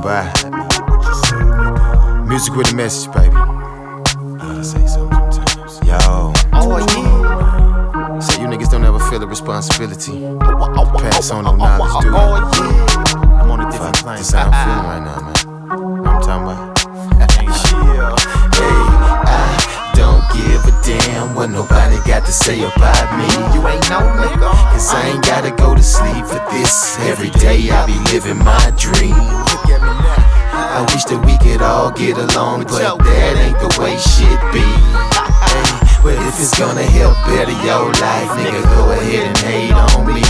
[0.00, 0.24] by.
[2.26, 3.34] Music with a message, baby.
[5.86, 6.32] Yo.
[6.52, 8.18] Oh yeah.
[8.20, 10.12] So you niggas don't ever feel the responsibility.
[10.98, 12.14] Pass on no knowledge, do you?
[12.16, 13.42] Oh yeah.
[13.42, 14.16] I'm on a different plane.
[14.16, 14.64] That's how I'm uh-uh.
[14.64, 16.06] feeling right now, man.
[16.06, 16.78] I'm talking about.
[18.58, 18.76] Hey,
[19.24, 23.26] I don't give a damn what nobody got to say about me.
[23.54, 24.50] You ain't no nigga.
[24.72, 26.98] Cause I ain't gotta go to sleep for this.
[27.00, 29.47] Every day I be living my dream.
[30.58, 34.66] I wish that we could all get along, but that ain't the way shit be.
[35.38, 35.70] Hey,
[36.02, 40.22] but if it's gonna help better your life, nigga, go ahead and hate on me.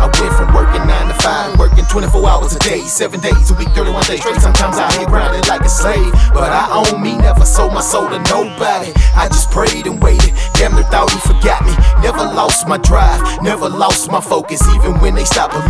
[0.00, 3.54] I went from working 9 to 5, working 24 hours a day, 7 days a
[3.60, 4.40] week, 31 days straight.
[4.40, 6.08] Sometimes I hit grounded like a slave.
[6.32, 8.96] But I own me, never sold my soul to nobody.
[9.12, 11.76] I just prayed and waited, damn near thought he forgot me.
[12.00, 15.69] Never lost my drive, never lost my focus, even when they stopped believing.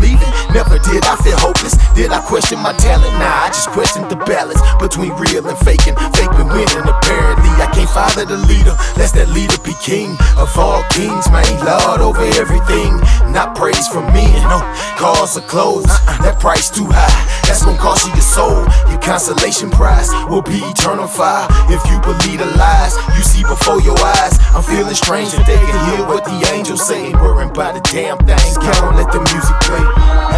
[2.01, 3.13] Did I question my talent?
[3.21, 5.93] Nah, I just questioned the balance between real and faking.
[6.17, 7.53] Fake been winning, apparently.
[7.61, 11.45] I can't follow the leader, lest that leader be king of all kings, man.
[11.61, 12.97] Lord over everything,
[13.37, 14.33] not praise from men.
[14.49, 14.65] No,
[14.97, 16.25] cars are closed, uh-uh.
[16.25, 17.13] that price too high.
[17.45, 18.65] That's gonna cost you your soul.
[18.89, 21.45] Your consolation prize will be eternal fire.
[21.69, 25.61] If you believe the lies you see before your eyes, I'm feeling strange that they
[25.61, 27.13] can hear what the angels say.
[27.13, 28.57] Ain't worrying about the damn things.
[28.57, 30.30] Come on, let the music play.